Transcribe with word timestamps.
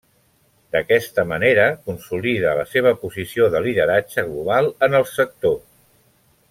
D'aquesta 0.75 1.25
manera 1.31 1.67
consolida 1.89 2.55
la 2.61 2.65
seva 2.71 2.95
posició 3.05 3.53
de 3.57 3.63
lideratge 3.69 4.27
global 4.33 4.75
en 4.89 5.01
el 5.03 5.11
sector. 5.15 5.59